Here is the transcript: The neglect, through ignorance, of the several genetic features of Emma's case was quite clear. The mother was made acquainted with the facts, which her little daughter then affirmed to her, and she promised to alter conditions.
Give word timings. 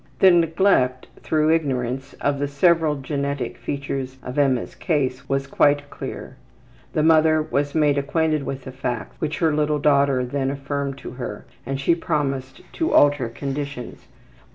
The 0.17 0.31
neglect, 0.31 1.05
through 1.21 1.51
ignorance, 1.53 2.13
of 2.21 2.39
the 2.39 2.47
several 2.47 2.95
genetic 2.95 3.55
features 3.55 4.17
of 4.23 4.39
Emma's 4.39 4.73
case 4.73 5.29
was 5.29 5.45
quite 5.45 5.91
clear. 5.91 6.37
The 6.93 7.03
mother 7.03 7.43
was 7.43 7.75
made 7.75 7.99
acquainted 7.99 8.41
with 8.43 8.63
the 8.63 8.71
facts, 8.71 9.17
which 9.19 9.37
her 9.37 9.53
little 9.53 9.77
daughter 9.77 10.25
then 10.25 10.49
affirmed 10.49 10.97
to 11.05 11.11
her, 11.11 11.45
and 11.67 11.79
she 11.79 11.93
promised 11.93 12.61
to 12.73 12.91
alter 12.91 13.29
conditions. 13.29 14.07